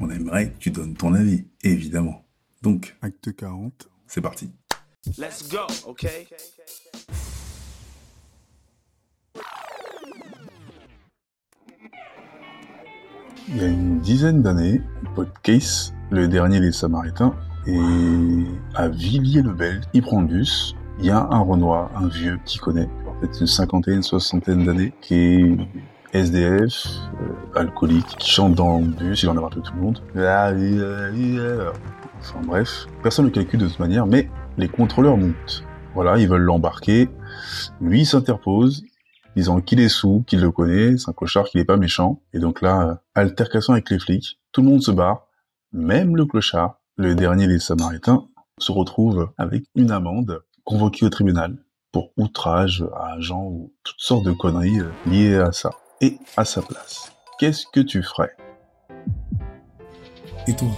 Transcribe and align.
on 0.00 0.10
aimerait 0.10 0.50
que 0.50 0.58
tu 0.58 0.70
donnes 0.70 0.94
ton 0.94 1.14
avis, 1.14 1.44
évidemment. 1.62 2.24
Donc, 2.62 2.96
acte 3.02 3.34
40, 3.34 3.88
c'est 4.06 4.20
parti. 4.20 4.50
Let's 5.18 5.48
go, 5.48 5.58
okay? 5.86 6.26
Il 13.48 13.56
y 13.56 13.60
a 13.64 13.66
une 13.66 14.00
dizaine 14.00 14.42
d'années, 14.42 14.80
Case, 15.42 15.92
le 16.10 16.28
dernier 16.28 16.60
des 16.60 16.72
Samaritains, 16.72 17.34
et 17.66 17.78
à 18.74 18.88
Villiers-le-Bel, 18.88 19.82
il 19.92 20.02
prend 20.02 20.22
le 20.22 20.28
bus. 20.28 20.74
Il 20.98 21.06
y 21.06 21.10
a 21.10 21.18
un 21.18 21.40
Renoir, 21.40 21.90
un 21.96 22.08
vieux 22.08 22.38
qui 22.44 22.58
connaît, 22.58 22.88
peut-être 23.20 23.40
une 23.40 23.46
cinquantaine, 23.46 24.02
soixantaine 24.02 24.64
d'années, 24.64 24.92
qui 25.00 25.14
est 25.14 25.56
SDF, 26.12 26.86
euh, 27.20 27.58
alcoolique, 27.58 28.16
qui 28.18 28.30
chante 28.30 28.54
dans 28.54 28.78
le 28.78 28.86
bus, 28.86 29.22
il 29.22 29.28
en 29.28 29.36
a 29.36 29.40
marre 29.40 29.50
de 29.50 29.60
tout 29.60 29.72
le 29.74 29.80
monde. 29.80 30.00
Enfin 32.20 32.40
bref, 32.44 32.86
personne 33.02 33.26
ne 33.26 33.30
calcule 33.30 33.60
de 33.60 33.68
toute 33.68 33.78
manière, 33.78 34.06
mais 34.06 34.28
les 34.58 34.68
contrôleurs 34.68 35.16
montent. 35.16 35.64
Voilà, 35.94 36.18
ils 36.18 36.28
veulent 36.28 36.42
l'embarquer. 36.42 37.08
Lui 37.80 38.04
s'interpose, 38.04 38.84
disant 39.36 39.60
qu'il 39.60 39.80
est 39.80 39.88
sous, 39.88 40.22
qu'il 40.26 40.40
le 40.40 40.50
connaît, 40.50 40.96
c'est 40.98 41.08
un 41.08 41.12
clochard, 41.12 41.46
qu'il 41.46 41.60
est 41.60 41.64
pas 41.64 41.76
méchant. 41.76 42.20
Et 42.32 42.38
donc 42.38 42.60
là, 42.60 42.82
euh, 42.82 42.94
altercation 43.14 43.72
avec 43.72 43.90
les 43.90 43.98
flics, 43.98 44.38
tout 44.52 44.62
le 44.62 44.68
monde 44.68 44.82
se 44.82 44.90
barre, 44.90 45.26
même 45.72 46.16
le 46.16 46.26
clochard, 46.26 46.80
le 46.96 47.14
dernier 47.14 47.46
des 47.46 47.58
Samaritains, 47.58 48.26
se 48.58 48.72
retrouve 48.72 49.30
avec 49.38 49.64
une 49.74 49.90
amende, 49.90 50.42
convoqué 50.64 51.06
au 51.06 51.10
tribunal 51.10 51.56
pour 51.92 52.12
outrage 52.16 52.84
à 52.94 53.14
agent 53.14 53.42
ou 53.42 53.72
toutes 53.82 54.00
sortes 54.00 54.24
de 54.24 54.32
conneries 54.32 54.80
euh, 54.80 54.90
liées 55.06 55.36
à 55.36 55.52
ça. 55.52 55.70
Et 56.02 56.18
à 56.38 56.46
sa 56.46 56.62
place, 56.62 57.12
qu'est-ce 57.38 57.66
que 57.74 57.80
tu 57.80 58.02
ferais? 58.02 58.34
Et 60.46 60.56
toi, 60.56 60.70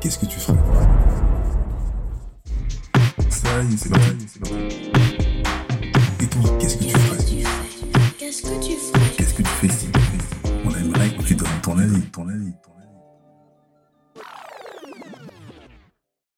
qu'est-ce 0.00 0.18
que 0.18 0.26
tu 0.26 0.40
ferais? 0.40 0.58
Ça 3.30 3.62
y 3.62 3.72
est, 3.72 3.76
c'est 3.76 3.88
parti, 3.90 4.26
c'est 4.26 4.40
parti. 4.40 4.90
Et 6.20 6.26
toi, 6.26 6.58
qu'est-ce 6.58 6.78
que 6.78 6.84
tu 6.84 6.90
ferais? 6.90 7.24
Qu'est-ce 8.18 8.42
que 8.42 8.60
tu 8.60 8.72
ferais? 8.72 9.10
Qu'est-ce 9.16 9.34
que 9.34 9.42
tu 9.42 9.48
fais? 9.48 9.68
Si 9.68 9.86
On 10.64 10.74
aimerait 10.74 11.10
que 11.10 11.22
tu 11.22 11.36
donnes 11.36 11.60
ton 11.62 11.78
avis, 11.78 12.02
ton 12.10 12.28
avis, 12.28 12.52
ton 12.60 12.72
avis. 12.72 12.75